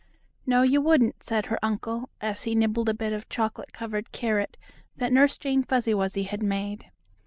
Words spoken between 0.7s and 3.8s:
wouldn't," said her uncle, as he nibbled a bit of chocolate